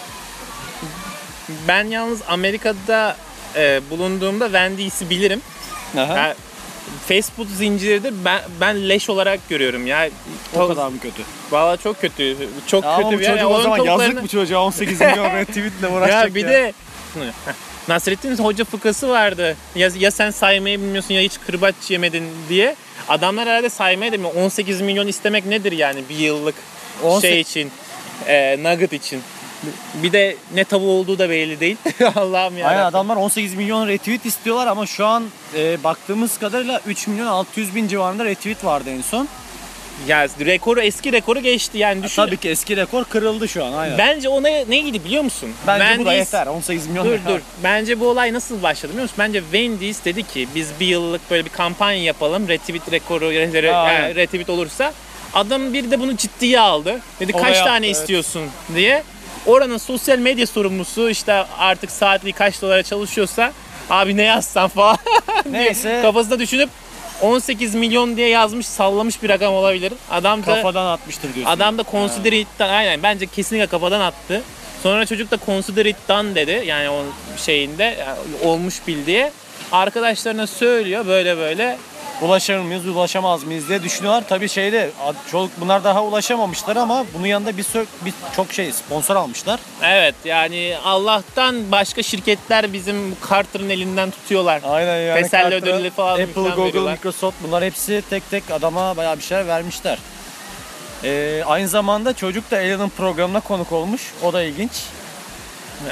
Ben 1.67 1.83
yalnız 1.83 2.21
Amerika'da 2.27 3.15
e, 3.55 3.81
bulunduğumda 3.89 4.45
Wendy's'i 4.45 5.09
bilirim. 5.09 5.41
Aha. 5.97 6.17
Ya, 6.17 6.35
fast 7.07 7.31
food 7.35 7.47
zinciridir 7.47 8.13
ben, 8.25 8.41
ben 8.61 8.89
leş 8.89 9.09
olarak 9.09 9.49
görüyorum 9.49 9.87
ya. 9.87 10.09
o 10.55 10.67
kadar 10.67 10.87
mı 10.87 10.99
kötü? 10.99 11.21
Valla 11.51 11.77
çok 11.77 12.01
kötü. 12.01 12.37
Çok 12.67 12.83
Ya 12.83 12.97
kötü 12.97 13.19
bir 13.19 13.23
yer. 13.23 13.31
çocuk 13.33 13.51
o 13.51 13.61
zaman 13.61 13.79
tavuklarını- 13.79 14.01
yazık 14.03 14.23
bu 14.23 14.27
çocuğa 14.27 14.63
18 14.65 15.01
milyon 15.01 15.25
retweetle 15.35 15.87
uğraşacak 15.87 16.23
Ya 16.29 16.35
bir 16.35 16.47
de 16.47 16.73
Heh. 17.15 17.53
Nasrettin 17.87 18.37
Hoca 18.37 18.63
fıkrası 18.65 19.09
vardı. 19.09 19.57
Ya, 19.75 19.89
ya 19.99 20.11
sen 20.11 20.29
saymayı 20.29 20.79
bilmiyorsun 20.79 21.13
ya 21.13 21.21
hiç 21.21 21.33
kırbaç 21.47 21.75
yemedin 21.89 22.23
diye. 22.49 22.75
Adamlar 23.09 23.47
herhalde 23.47 23.69
saymayı 23.69 24.11
da 24.11 24.15
bilmiyor. 24.15 24.35
18 24.35 24.81
milyon 24.81 25.07
istemek 25.07 25.45
nedir 25.45 25.71
yani 25.71 26.03
bir 26.09 26.15
yıllık 26.15 26.55
18 27.03 27.29
şey 27.29 27.41
için, 27.41 27.71
e, 28.27 28.57
nugget 28.63 28.93
için. 28.93 29.21
Bir 30.03 30.11
de 30.11 30.35
ne 30.53 30.63
tavuğu 30.63 30.91
olduğu 30.91 31.19
da 31.19 31.29
belli 31.29 31.59
değil. 31.59 31.77
Allah'ım 32.15 32.57
ya. 32.57 32.67
Aynen 32.67 32.83
adamlar 32.83 33.15
18 33.15 33.53
milyon 33.55 33.87
retweet 33.87 34.25
istiyorlar 34.25 34.67
ama 34.67 34.85
şu 34.85 35.05
an 35.05 35.23
e, 35.57 35.83
baktığımız 35.83 36.37
kadarıyla 36.37 36.81
3 36.87 37.07
milyon 37.07 37.25
600 37.27 37.75
bin 37.75 37.87
civarında 37.87 38.25
retweet 38.25 38.65
vardı 38.65 38.89
en 38.89 39.01
son. 39.01 39.27
Ya 40.07 40.27
rekoru 40.39 40.81
eski 40.81 41.11
rekoru 41.11 41.39
geçti 41.39 41.77
yani 41.77 42.03
düşün. 42.03 42.15
Tabii 42.15 42.37
ki 42.37 42.49
eski 42.49 42.77
rekor 42.77 43.03
kırıldı 43.03 43.47
şu 43.47 43.65
an 43.65 43.73
aynen. 43.73 43.97
Bence 43.97 44.29
ona 44.29 44.47
neydi 44.47 45.03
biliyor 45.03 45.23
musun? 45.23 45.49
Bence 45.67 45.99
bu 45.99 46.05
da 46.05 46.09
Wendy's- 46.13 46.17
yeter 46.17 46.47
18 46.47 46.87
milyon 46.87 47.05
Dur 47.05 47.11
yeter. 47.11 47.33
dur. 47.33 47.39
Bence 47.63 47.99
bu 47.99 48.07
olay 48.07 48.33
nasıl 48.33 48.63
başladı 48.63 48.91
biliyor 48.91 49.03
musun? 49.03 49.15
Bence 49.19 49.39
Wendy's 49.41 50.05
dedi 50.05 50.23
ki 50.23 50.47
biz 50.55 50.69
bir 50.79 50.87
yıllık 50.87 51.31
böyle 51.31 51.45
bir 51.45 51.49
kampanya 51.49 52.03
yapalım. 52.03 52.47
Retweet 52.47 52.91
rekoru 52.91 53.25
re- 53.25 53.51
re- 53.51 53.71
Aynen. 53.75 54.01
yani 54.01 54.15
retweet 54.15 54.49
olursa. 54.49 54.93
Adam 55.33 55.73
bir 55.73 55.91
de 55.91 55.99
bunu 55.99 56.17
ciddiye 56.17 56.59
aldı. 56.59 56.99
Dedi 57.19 57.31
O 57.35 57.37
da 57.37 57.41
kaç 57.41 57.55
yaptı, 57.55 57.69
tane 57.71 57.85
evet. 57.87 57.95
istiyorsun 57.95 58.43
diye. 58.75 59.03
Oranın 59.45 59.77
sosyal 59.77 60.19
medya 60.19 60.47
sorumlusu 60.47 61.09
işte 61.09 61.33
artık 61.57 61.91
saatli 61.91 62.33
kaç 62.33 62.61
dolara 62.61 62.83
çalışıyorsa 62.83 63.51
abi 63.89 64.17
ne 64.17 64.23
yazsan 64.23 64.67
falan 64.75 64.97
Neyse. 65.51 65.99
kafasında 66.01 66.39
düşünüp 66.39 66.69
18 67.21 67.75
milyon 67.75 68.17
diye 68.17 68.27
yazmış 68.29 68.65
sallamış 68.65 69.23
bir 69.23 69.29
rakam 69.29 69.53
olabilir. 69.53 69.93
Adam 70.11 70.41
da 70.45 70.55
Kafadan 70.55 70.85
atmıştır 70.85 71.33
diyorsun. 71.33 71.51
Adam 71.51 71.77
da 71.77 71.83
consider 71.91 72.31
it'ten 72.31 72.69
aynen 72.69 73.03
bence 73.03 73.25
kesinlikle 73.25 73.67
kafadan 73.67 74.01
attı. 74.01 74.41
Sonra 74.83 75.05
çocuk 75.05 75.31
da 75.31 75.37
consider 75.45 75.85
it 75.85 75.95
done 76.09 76.35
dedi. 76.35 76.63
Yani 76.65 76.89
o 76.89 77.03
şeyinde 77.37 77.83
yani 77.83 78.17
olmuş 78.43 78.75
bil 78.87 79.05
diye. 79.05 79.31
Arkadaşlarına 79.71 80.47
söylüyor 80.47 81.07
böyle 81.07 81.37
böyle. 81.37 81.77
Ulaşır 82.21 82.57
mıyız, 82.57 82.87
ulaşamaz 82.87 83.43
mıyız 83.43 83.69
diye 83.69 83.83
düşünüyorlar. 83.83 84.23
Tabii 84.29 84.49
şeyde 84.49 84.89
çok 85.31 85.49
bunlar 85.61 85.83
daha 85.83 86.03
ulaşamamışlar 86.03 86.75
ama 86.75 87.05
bunun 87.13 87.25
yanında 87.27 87.57
bir, 87.57 87.63
sö- 87.63 87.85
bir 88.05 88.13
çok 88.35 88.53
şey 88.53 88.71
sponsor 88.71 89.15
almışlar. 89.15 89.59
Evet 89.83 90.15
yani 90.25 90.75
Allah'tan 90.85 91.71
başka 91.71 92.03
şirketler 92.03 92.73
bizim 92.73 93.15
Carter'ın 93.29 93.69
elinden 93.69 94.11
tutuyorlar. 94.11 94.61
Aynen 94.67 94.97
yani. 94.97 95.21
Teselli 95.21 95.51
Carter'a, 95.51 95.75
ödülleri 95.75 95.89
falan 95.89 96.11
Apple, 96.11 96.25
filan 96.33 96.49
Google, 96.55 96.63
veriyorlar. 96.69 96.91
Microsoft 96.91 97.37
bunlar 97.47 97.63
hepsi 97.63 98.03
tek 98.09 98.29
tek 98.31 98.51
adama 98.51 98.97
bayağı 98.97 99.17
bir 99.17 99.23
şeyler 99.23 99.47
vermişler. 99.47 99.97
Ee, 101.03 101.43
aynı 101.45 101.67
zamanda 101.67 102.13
çocuk 102.13 102.51
da 102.51 102.61
Elon'un 102.61 102.89
programına 102.89 103.39
konuk 103.39 103.71
olmuş. 103.71 104.01
O 104.23 104.33
da 104.33 104.43
ilginç. 104.43 104.71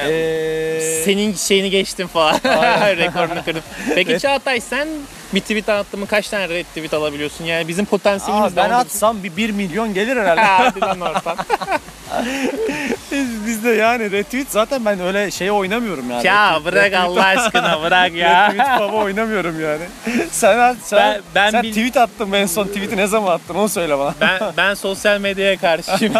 Ee, 0.07 1.01
Senin 1.05 1.33
şeyini 1.35 1.69
geçtim 1.69 2.07
falan. 2.07 2.33
Rekorunu 2.97 3.43
kırdım. 3.45 3.61
Peki 3.95 4.19
Çağatay 4.19 4.59
sen 4.59 4.87
bir 5.33 5.39
tweet 5.41 5.69
attın 5.69 5.99
mı 5.99 6.07
kaç 6.07 6.29
tane 6.29 6.49
retweet 6.49 6.93
alabiliyorsun? 6.93 7.45
Yani 7.45 7.67
bizim 7.67 7.85
Aa, 7.85 7.89
potansiyelimiz 7.89 8.55
ben 8.55 8.69
de 8.69 8.75
atsam 8.75 9.23
bir 9.23 9.37
1 9.37 9.49
milyon 9.49 9.93
gelir 9.93 10.17
herhalde. 10.25 10.71
Biz, 13.11 13.47
biz 13.47 13.63
de 13.63 13.69
yani 13.69 14.11
retweet 14.11 14.47
zaten 14.51 14.85
ben 14.85 14.99
öyle 14.99 15.31
şey 15.31 15.51
oynamıyorum 15.51 16.11
yani. 16.11 16.27
Ya 16.27 16.33
Retweet- 16.57 16.65
bırak 16.65 16.91
retweet- 16.91 16.97
Allah 16.97 17.25
aşkına 17.25 17.81
bırak 17.81 18.13
ya. 18.13 18.47
Retweet 18.49 18.79
baba 18.79 18.95
oynamıyorum 18.97 19.61
yani. 19.61 19.83
Sen 20.31 20.75
sen, 20.83 20.99
Ben- 20.99 21.21
ben 21.35 21.51
sen 21.51 21.63
bil- 21.63 21.69
tweet 21.69 21.97
attın 21.97 22.31
en 22.31 22.45
son 22.45 22.67
tweet'i 22.67 22.97
ne 22.97 23.07
zaman 23.07 23.31
attın 23.31 23.55
onu 23.55 23.69
söyle 23.69 23.99
bana. 23.99 24.13
Ben 24.21 24.39
ben 24.57 24.73
sosyal 24.73 25.19
medyaya 25.19 25.57
karşıyım. 25.57 26.13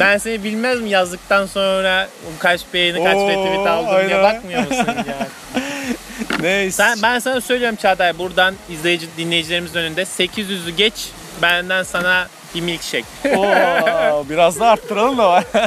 Ben 0.00 0.18
seni 0.18 0.44
bilmez 0.44 0.80
mi 0.80 0.90
yazdıktan 0.90 1.46
sonra 1.46 2.08
kaç 2.38 2.60
beğeni, 2.74 3.04
kaç 3.04 3.16
retweet 3.16 3.66
diye 3.66 3.88
aynen. 3.88 4.22
bakmıyor 4.22 4.60
musun 4.60 4.86
ya? 4.86 5.26
Neyse. 6.40 6.76
Sen, 6.76 6.98
ben 7.02 7.18
sana 7.18 7.40
söylüyorum 7.40 7.76
Çağatay 7.82 8.18
buradan 8.18 8.54
izleyici 8.70 9.06
dinleyicilerimizin 9.16 9.78
önünde 9.78 10.02
800'ü 10.02 10.70
geç 10.70 11.08
benden 11.42 11.82
sana 11.82 12.28
bir 12.54 12.60
milkshake. 12.60 13.04
Oo, 13.36 14.24
biraz 14.30 14.60
da 14.60 14.66
arttıralım 14.66 15.18
da 15.18 15.28
var. 15.28 15.44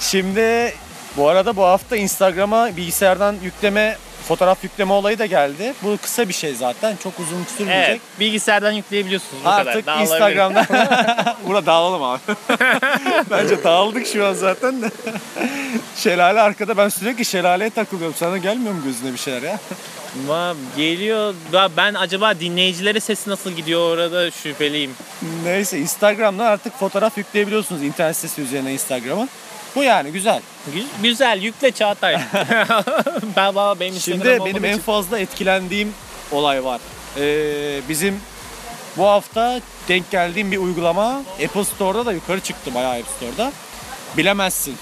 Şimdi 0.00 0.74
bu 1.16 1.28
arada 1.28 1.56
bu 1.56 1.62
hafta 1.62 1.96
Instagram'a 1.96 2.76
bilgisayardan 2.76 3.36
yükleme 3.42 3.96
fotoğraf 4.28 4.64
yükleme 4.64 4.92
olayı 4.92 5.18
da 5.18 5.26
geldi. 5.26 5.74
Bu 5.82 5.96
kısa 6.02 6.28
bir 6.28 6.34
şey 6.34 6.54
zaten. 6.54 6.96
Çok 7.02 7.20
uzun 7.20 7.44
sürmeyecek. 7.56 7.88
evet, 7.90 8.00
bilgisayardan 8.20 8.72
yükleyebiliyorsunuz 8.72 9.34
bu 9.40 9.44
kadar. 9.44 9.66
Artık 9.66 9.86
Dağılabilir. 9.86 10.12
Instagram'da 10.12 10.66
Burada 11.46 11.66
dağılalım 11.66 12.02
abi. 12.02 12.20
Bence 13.30 13.64
dağıldık 13.64 14.06
şu 14.06 14.26
an 14.26 14.32
zaten 14.32 14.82
de. 14.82 14.90
Şelale 15.96 16.40
arkada 16.40 16.76
ben 16.76 16.88
sürekli 16.88 17.24
şelaleye 17.24 17.70
takılıyorum. 17.70 18.14
Sana 18.18 18.38
gelmiyor 18.38 18.74
mu 18.74 18.80
gözüne 18.84 19.12
bir 19.12 19.18
şeyler 19.18 19.42
ya? 19.42 19.58
Ama 20.24 20.54
geliyor. 20.76 21.34
Ben 21.76 21.94
acaba 21.94 22.40
dinleyicilere 22.40 23.00
sesi 23.00 23.30
nasıl 23.30 23.50
gidiyor 23.50 23.80
orada 23.80 24.30
şüpheliyim. 24.30 24.90
Neyse 25.44 25.78
Instagram'dan 25.78 26.44
artık 26.44 26.78
fotoğraf 26.78 27.18
yükleyebiliyorsunuz 27.18 27.82
internet 27.82 28.16
sitesi 28.16 28.42
üzerine 28.42 28.72
Instagram'a. 28.72 29.28
Bu 29.76 29.82
yani 29.82 30.12
güzel. 30.12 30.40
Gü- 30.76 31.02
Güzel 31.02 31.42
yükle 31.42 31.70
Çağatay. 31.72 32.14
ben 33.36 33.54
baba 33.54 33.80
benim 33.80 34.00
Şimdi 34.00 34.24
benim 34.24 34.40
olmadığı 34.40 34.66
en 34.66 34.72
için- 34.72 34.82
fazla 34.82 35.18
etkilendiğim 35.18 35.94
olay 36.32 36.64
var. 36.64 36.80
Ee, 37.18 37.80
bizim 37.88 38.20
bu 38.96 39.06
hafta 39.06 39.60
denk 39.88 40.10
geldiğim 40.10 40.52
bir 40.52 40.58
uygulama 40.58 41.22
Apple 41.44 41.64
Store'da 41.64 42.06
da 42.06 42.12
yukarı 42.12 42.40
çıktı 42.40 42.74
bayağı 42.74 42.92
App 42.92 43.08
Store'da. 43.16 43.52
Bilemezsin. 44.16 44.76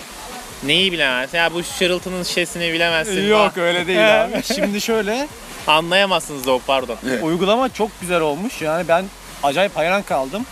Neyi 0.62 0.92
bilemezsin? 0.92 1.38
Ya 1.38 1.54
bu 1.54 1.62
şırıltının 1.62 2.22
şişesini 2.22 2.72
bilemezsin. 2.72 3.28
Yok 3.28 3.58
öyle 3.58 3.86
değil 3.86 4.24
abi. 4.24 4.42
Şimdi 4.54 4.80
şöyle 4.80 5.28
Anlayamazsınız 5.66 6.48
o 6.48 6.58
pardon. 6.66 6.96
uygulama 7.22 7.68
çok 7.72 7.90
güzel 8.00 8.20
olmuş. 8.20 8.62
Yani 8.62 8.88
ben 8.88 9.04
acayip 9.42 9.76
hayran 9.76 10.02
kaldım. 10.02 10.46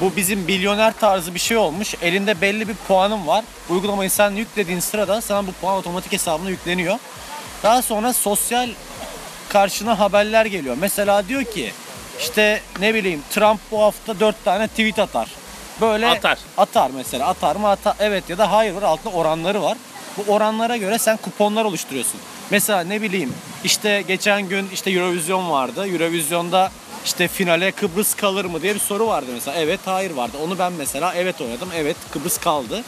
Bu 0.00 0.16
bizim 0.16 0.40
milyoner 0.40 0.92
tarzı 0.92 1.34
bir 1.34 1.40
şey 1.40 1.56
olmuş. 1.56 1.94
Elinde 2.02 2.40
belli 2.40 2.68
bir 2.68 2.74
puanın 2.74 3.26
var. 3.26 3.44
Uygulamayı 3.70 4.10
sen 4.10 4.30
yüklediğin 4.30 4.80
sırada 4.80 5.20
sana 5.20 5.46
bu 5.46 5.52
puan 5.52 5.76
otomatik 5.76 6.12
hesabına 6.12 6.50
yükleniyor. 6.50 6.98
Daha 7.62 7.82
sonra 7.82 8.12
sosyal 8.12 8.70
karşına 9.48 9.98
haberler 9.98 10.46
geliyor. 10.46 10.76
Mesela 10.80 11.28
diyor 11.28 11.44
ki 11.44 11.72
işte 12.20 12.60
ne 12.80 12.94
bileyim 12.94 13.22
Trump 13.30 13.60
bu 13.70 13.82
hafta 13.82 14.20
4 14.20 14.44
tane 14.44 14.68
tweet 14.68 14.98
atar. 14.98 15.28
Böyle 15.80 16.08
Atar. 16.08 16.38
Atar 16.56 16.90
mesela. 16.94 17.26
Atar 17.26 17.56
mı 17.56 17.68
atar? 17.68 17.96
Evet 18.00 18.30
ya 18.30 18.38
da 18.38 18.52
hayır 18.52 18.74
var. 18.74 18.82
Altında 18.82 19.14
oranları 19.14 19.62
var. 19.62 19.78
Bu 20.16 20.32
oranlara 20.32 20.76
göre 20.76 20.98
sen 20.98 21.16
kuponlar 21.16 21.64
oluşturuyorsun. 21.64 22.20
Mesela 22.50 22.80
ne 22.80 23.02
bileyim 23.02 23.34
işte 23.64 24.02
geçen 24.08 24.48
gün 24.48 24.68
işte 24.72 24.90
Eurovision 24.90 25.50
vardı. 25.50 25.88
Eurovision'da 25.88 26.72
işte 27.04 27.28
finale 27.28 27.72
Kıbrıs 27.72 28.14
kalır 28.14 28.44
mı 28.44 28.62
diye 28.62 28.74
bir 28.74 28.80
soru 28.80 29.06
vardı 29.06 29.26
mesela. 29.34 29.56
Evet 29.60 29.80
hayır 29.84 30.10
vardı. 30.10 30.36
Onu 30.44 30.58
ben 30.58 30.72
mesela 30.72 31.14
evet 31.14 31.40
oynadım. 31.40 31.68
Evet 31.76 31.96
Kıbrıs 32.10 32.38
kaldı. 32.38 32.84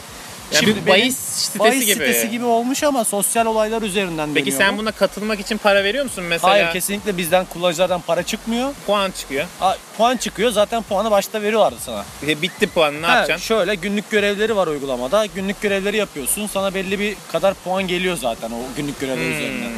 Yani 0.52 0.64
Şimdi 0.64 0.86
bir 0.86 0.90
bahis 0.90 1.18
sitesi 1.18 1.58
bahis 1.58 1.80
gibi. 1.80 1.92
sitesi 1.92 2.30
gibi 2.30 2.44
olmuş 2.44 2.82
ama 2.82 3.04
sosyal 3.04 3.46
olaylar 3.46 3.82
üzerinden 3.82 4.30
Peki 4.34 4.52
sen 4.52 4.74
bu. 4.74 4.78
buna 4.78 4.92
katılmak 4.92 5.40
için 5.40 5.58
para 5.58 5.84
veriyor 5.84 6.04
musun 6.04 6.24
mesela? 6.24 6.52
Hayır 6.52 6.72
kesinlikle 6.72 7.16
bizden 7.16 7.44
kullanıcılardan 7.44 8.00
para 8.00 8.22
çıkmıyor. 8.22 8.72
Puan 8.86 9.10
çıkıyor. 9.10 9.46
A- 9.60 9.74
puan 9.98 10.16
çıkıyor 10.16 10.50
zaten 10.50 10.82
puanı 10.82 11.10
başta 11.10 11.42
veriyorlardı 11.42 11.76
sana. 11.80 12.04
E, 12.26 12.42
Bitti 12.42 12.66
puan 12.66 13.02
ne 13.02 13.06
Ha, 13.06 13.14
yapacaksın? 13.16 13.46
Şöyle 13.46 13.74
günlük 13.74 14.10
görevleri 14.10 14.56
var 14.56 14.66
uygulamada. 14.66 15.26
Günlük 15.26 15.60
görevleri 15.60 15.96
yapıyorsun. 15.96 16.46
Sana 16.46 16.74
belli 16.74 16.98
bir 16.98 17.16
kadar 17.32 17.54
puan 17.54 17.88
geliyor 17.88 18.16
zaten 18.16 18.50
o 18.50 18.58
günlük 18.76 19.00
görevler 19.00 19.24
Hmm. 19.24 19.32
üzerinden. 19.32 19.70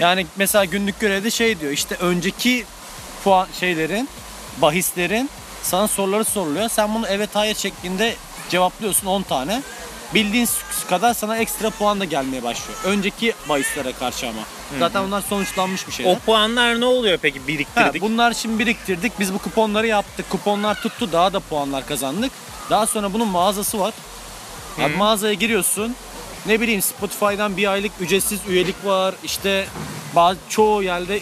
Yani 0.00 0.26
mesela 0.36 0.64
günlük 0.64 1.00
görevde 1.00 1.30
şey 1.30 1.60
diyor 1.60 1.72
işte 1.72 1.94
önceki 2.00 2.64
puan 3.24 3.48
şeylerin, 3.60 4.08
bahislerin 4.58 5.30
sana 5.62 5.88
soruları 5.88 6.24
soruluyor. 6.24 6.68
Sen 6.68 6.94
bunu 6.94 7.06
evet 7.08 7.30
hayır 7.34 7.54
şeklinde 7.54 8.14
cevaplıyorsun 8.50 9.06
10 9.06 9.22
tane. 9.22 9.62
Bildiğin 10.14 10.48
kadar 10.90 11.14
sana 11.14 11.36
ekstra 11.36 11.70
puan 11.70 12.00
da 12.00 12.04
gelmeye 12.04 12.42
başlıyor. 12.42 12.78
Önceki 12.84 13.34
bahislere 13.48 13.92
karşı 13.92 14.28
ama. 14.28 14.40
Zaten 14.78 15.06
bunlar 15.06 15.22
sonuçlanmış 15.28 15.86
bir 15.88 15.92
şeyler. 15.92 16.12
O 16.12 16.18
puanlar 16.18 16.80
ne 16.80 16.84
oluyor 16.84 17.18
peki 17.22 17.40
Ha, 17.40 17.48
biriktirdik? 17.48 18.02
bunlar 18.02 18.32
şimdi 18.32 18.58
biriktirdik. 18.58 19.20
Biz 19.20 19.34
bu 19.34 19.38
kuponları 19.38 19.86
yaptık. 19.86 20.30
Kuponlar 20.30 20.82
tuttu. 20.82 21.12
Daha 21.12 21.32
da 21.32 21.40
puanlar 21.40 21.86
kazandık. 21.86 22.32
Daha 22.70 22.86
sonra 22.86 23.12
bunun 23.12 23.28
mağazası 23.28 23.78
var. 23.80 23.94
Abi 24.78 24.96
mağazaya 24.96 25.34
giriyorsun. 25.34 25.96
Ne 26.46 26.60
bileyim 26.60 26.82
Spotify'dan 26.82 27.56
bir 27.56 27.72
aylık 27.72 27.92
ücretsiz 28.00 28.40
üyelik 28.48 28.84
var. 28.84 29.14
İşte 29.24 29.66
bazı 30.16 30.38
çoğu 30.48 30.82
yerde 30.82 31.20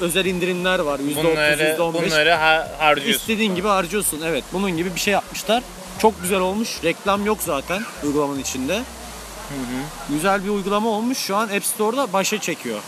özel 0.00 0.24
indirimler 0.24 0.78
var. 0.78 0.98
%30, 0.98 1.16
bunları, 1.16 1.76
%15. 1.78 1.94
bunları 2.06 2.30
ha- 2.32 2.68
harcıyorsun. 2.78 3.20
İstediğin 3.20 3.54
gibi 3.54 3.68
harcıyorsun. 3.68 4.20
Evet. 4.24 4.44
Bunun 4.52 4.76
gibi 4.76 4.94
bir 4.94 5.00
şey 5.00 5.12
yapmışlar. 5.12 5.62
Çok 5.98 6.22
güzel 6.22 6.40
olmuş. 6.40 6.68
Reklam 6.84 7.26
yok 7.26 7.38
zaten 7.40 7.82
uygulamanın 8.04 8.38
içinde. 8.38 8.80
Güzel 10.08 10.44
bir 10.44 10.48
uygulama 10.48 10.88
olmuş. 10.88 11.18
Şu 11.18 11.36
an 11.36 11.48
App 11.48 11.64
Store'da 11.64 12.12
başa 12.12 12.40
çekiyor. 12.40 12.80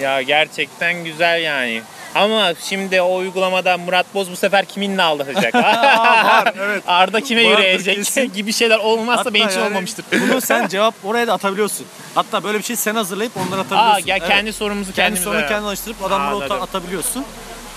Ya 0.00 0.22
gerçekten 0.22 1.04
güzel 1.04 1.42
yani. 1.42 1.82
Ama 2.14 2.52
şimdi 2.68 3.00
o 3.02 3.16
uygulamada 3.16 3.78
Murat 3.78 4.06
Boz 4.14 4.30
bu 4.30 4.36
sefer 4.36 4.64
kiminle 4.64 5.02
aldatacak? 5.02 5.54
var, 5.54 6.54
evet. 6.60 6.82
Arda 6.86 7.20
kime 7.20 7.44
Vardır 7.44 7.58
yürüyecek 7.58 7.96
kesin. 7.96 8.32
gibi 8.34 8.52
şeyler 8.52 8.78
olmazsa 8.78 9.24
Hatta 9.24 9.38
için 9.38 9.48
yani 9.60 9.64
olmamıştır. 9.68 10.04
Bunu 10.12 10.40
sen 10.40 10.68
cevap 10.68 10.94
oraya 11.04 11.26
da 11.26 11.32
atabiliyorsun. 11.32 11.86
Hatta 12.14 12.44
böyle 12.44 12.58
bir 12.58 12.62
şey 12.64 12.76
sen 12.76 12.94
hazırlayıp 12.94 13.32
onları 13.36 13.60
atabiliyorsun. 13.60 13.94
Aa 13.94 13.98
ya 14.06 14.16
Evet. 14.16 14.28
kendi 14.28 14.52
sorumuzu 14.52 14.92
kendi 14.92 15.20
sorunu 15.20 15.46
kendin 15.48 15.66
alıştırıp 15.66 16.04
adamlara 16.04 16.34
ota- 16.36 16.60
atabiliyorsun. 16.60 17.24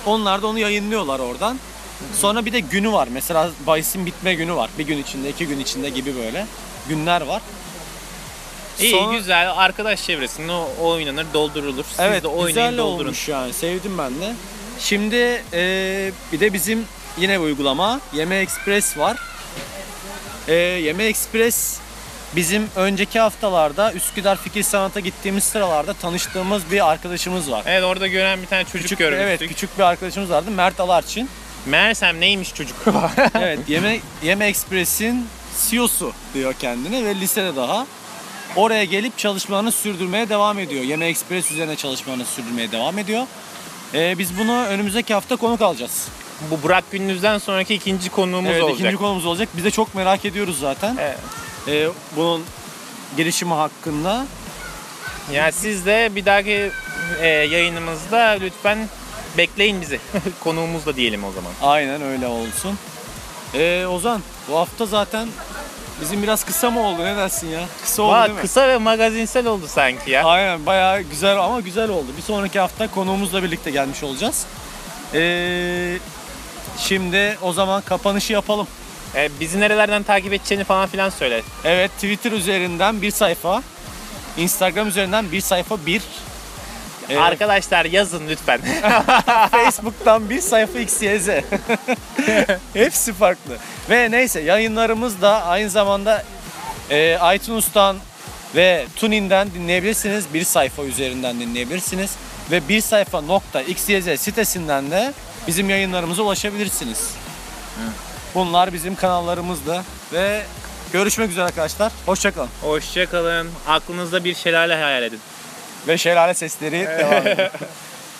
Onlar 0.06 0.42
da 0.42 0.48
onu 0.48 0.60
yayınlıyorlar 0.60 1.20
oradan. 1.20 1.60
Sonra 2.20 2.46
bir 2.46 2.54
de 2.54 2.60
günü 2.60 2.92
var. 2.92 3.08
Mesela 3.12 3.50
bahisin 3.68 4.06
bitme 4.06 4.34
günü 4.36 4.56
var. 4.56 4.70
Bir 4.80 4.84
gün 4.88 4.98
içinde, 4.98 5.30
iki 5.30 5.48
gün 5.48 5.60
içinde 5.60 5.90
gibi 5.90 6.16
böyle 6.16 6.46
günler 6.90 7.22
var. 7.22 7.42
İyi 8.80 8.92
Sonra- 8.92 9.18
güzel 9.18 9.52
arkadaş 9.58 10.04
çevresinde 10.06 10.52
o, 10.52 10.70
oynanır 10.82 11.26
doldurulur. 11.34 11.86
Siz 11.90 12.00
evet 12.00 12.24
de 12.24 12.28
oynayın 12.28 12.48
güzel 12.48 12.78
doldurun. 12.78 13.06
olmuş 13.08 13.28
yani. 13.30 13.54
Sevdim 13.54 13.98
ben 13.98 14.22
de. 14.22 14.34
Şimdi 14.80 15.16
eee, 15.16 16.12
bir 16.34 16.40
de 16.40 16.54
bizim 16.54 16.86
yine 17.18 17.40
bir 17.40 17.46
uygulama 17.46 18.00
Yeme 18.14 18.36
Express 18.36 18.98
var. 18.98 19.18
Eee 20.48 20.56
Yeme 20.56 21.04
Express 21.06 21.78
bizim 22.36 22.68
önceki 22.76 23.20
haftalarda 23.20 23.94
Üsküdar 23.94 24.36
Fikir 24.38 24.64
Sanat'a 24.64 25.00
gittiğimiz 25.00 25.44
sıralarda 25.44 25.94
tanıştığımız 25.94 26.72
bir 26.72 26.92
arkadaşımız 26.92 27.52
var. 27.52 27.64
Evet 27.68 27.84
orada 27.84 28.08
gören 28.08 28.42
bir 28.42 28.48
tane 28.48 28.64
çocuk 28.64 28.82
Küçük, 28.82 28.98
görmüştük. 29.00 29.28
evet 29.28 29.40
küçük 29.50 29.78
bir 29.78 29.84
arkadaşımız 29.84 30.30
vardı 30.30 30.52
Mert 30.52 30.80
Alarçın. 30.80 31.30
Meğersem 31.66 32.20
neymiş 32.20 32.54
çocuk? 32.54 32.78
evet 33.36 33.60
Yeme, 33.68 34.00
Yeme 34.24 34.46
Express'in 34.48 35.28
CEO'su 35.70 36.14
diyor 36.34 36.54
kendine 36.54 37.06
ve 37.06 37.16
lisede 37.16 37.56
daha. 37.56 37.88
Oraya 38.56 38.84
gelip 38.84 39.18
çalışmalarını 39.18 39.72
sürdürmeye 39.72 40.30
devam 40.30 40.60
ediyor. 40.60 40.84
Yeme 40.84 41.06
Express 41.06 41.52
üzerine 41.52 41.76
çalışmalarını 41.76 42.26
sürdürmeye 42.26 42.72
devam 42.72 42.98
ediyor. 43.00 43.28
Ee, 43.94 44.16
biz 44.18 44.38
bunu 44.40 44.66
önümüzdeki 44.66 45.14
hafta 45.14 45.36
konuk 45.36 45.62
alacağız. 45.62 46.08
Bu 46.52 46.64
Burak 46.64 46.92
Gündüz'den 46.92 47.38
sonraki 47.38 47.74
ikinci 47.74 48.10
konuğumuz 48.10 48.52
evet, 48.52 48.64
olacak. 48.64 48.80
ikinci 48.80 48.98
konumuz 48.98 49.26
olacak. 49.26 49.50
Biz 49.58 49.64
de 49.64 49.72
çok 49.72 49.96
merak 49.96 50.26
ediyoruz 50.26 50.60
zaten. 50.60 50.98
Evet. 51.02 51.18
Ee, 51.68 51.88
bunun 52.16 52.44
girişimi 53.18 53.54
hakkında. 53.54 54.26
Ya 55.32 55.52
siz 55.52 55.86
de 55.86 56.12
bir 56.16 56.26
dahaki 56.26 56.72
e, 57.22 57.28
yayınımızda 57.28 58.38
lütfen 58.42 58.90
bekleyin 59.38 59.82
bizi. 59.82 60.00
Konuğumuz 60.44 60.86
da 60.86 60.96
diyelim 60.96 61.24
o 61.24 61.32
zaman. 61.32 61.52
Aynen 61.62 62.02
öyle 62.02 62.28
olsun. 62.28 62.78
Ee, 63.54 63.86
Ozan 63.86 64.22
bu 64.50 64.58
hafta 64.58 64.86
zaten 64.86 65.28
bizim 66.04 66.24
biraz 66.24 66.44
kısa 66.44 66.72
mı 66.72 66.80
oldu 66.88 67.04
ne 67.06 67.16
dersin 67.18 67.48
ya? 67.50 67.60
Kısa 67.82 68.04
oldu 68.04 68.12
Valla 68.12 68.26
değil 68.26 68.36
mi? 68.36 68.42
kısa 68.42 68.68
ve 68.68 68.78
magazinsel 68.78 69.48
oldu 69.48 69.68
sanki 69.68 70.12
ya. 70.12 70.26
Aynen 70.26 70.66
bayağı 70.66 71.02
güzel 71.02 71.40
ama 71.40 71.60
güzel 71.60 71.90
oldu. 71.90 72.08
Bir 72.18 72.22
sonraki 72.22 72.60
hafta 72.60 72.88
konuğumuzla 72.92 73.44
birlikte 73.44 73.72
gelmiş 73.72 74.04
olacağız. 74.04 74.46
Ee, 75.14 75.98
şimdi 76.78 77.38
o 77.42 77.54
zaman 77.54 77.82
kapanışı 77.82 78.34
yapalım. 78.34 78.68
E, 79.16 79.30
bizi 79.40 79.60
nerelerden 79.60 80.04
takip 80.04 80.34
edeceğini 80.34 80.64
falan 80.64 80.88
filan 80.88 81.10
söyle. 81.10 81.42
Evet 81.64 81.92
Twitter 81.92 82.32
üzerinden 82.32 83.02
bir 83.02 83.12
sayfa. 83.12 83.64
Instagram 84.38 84.88
üzerinden 84.88 85.32
bir 85.32 85.42
sayfa 85.42 85.86
bir. 85.86 86.02
Ee, 87.10 87.18
Arkadaşlar 87.18 87.86
yazın 87.86 88.28
lütfen. 88.30 88.62
Facebook'tan 89.52 90.30
bir 90.30 90.42
sayfa 90.42 90.80
XYZ. 90.80 91.30
Hepsi 92.74 93.14
farklı. 93.14 93.58
Ve 93.90 94.12
neyse 94.12 94.42
yayınlarımız 94.42 95.22
da 95.22 95.44
aynı 95.46 95.70
zamanda 95.70 96.24
e, 96.90 97.18
iTunes'tan 97.36 97.98
ve 98.56 98.86
TuneIn'den 98.96 99.54
dinleyebilirsiniz. 99.54 100.26
Bir 100.34 100.44
sayfa 100.44 100.84
üzerinden 100.84 101.40
dinleyebilirsiniz. 101.40 102.12
Ve 102.52 102.68
bir 102.70 102.82
sayfa 102.82 103.22
nokta 103.22 103.62
XYZ 103.62 104.20
sitesinden 104.20 104.92
de 104.92 105.14
bizim 105.48 105.70
yayınlarımıza 105.70 106.24
ulaşabilirsiniz. 106.24 107.12
Bunlar 108.36 108.74
bizim 108.74 108.96
kanallarımızda 108.96 109.84
ve 110.14 110.44
görüşmek 110.94 111.30
üzere 111.32 111.46
arkadaşlar. 111.46 111.92
Hoşçakalın. 112.06 112.50
Hoşçakalın. 112.62 113.50
Aklınızda 113.68 114.24
bir 114.24 114.36
şelale 114.36 114.76
hayal 114.84 115.04
edin. 115.04 115.20
Ve 115.88 115.98
şelale 115.98 116.34
sesleri 116.34 116.88
devam 116.88 117.28
ediyor. 117.28 117.52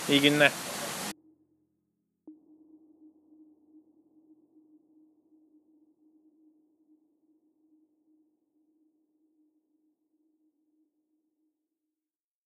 İyi 0.08 0.20
günler. 0.20 0.50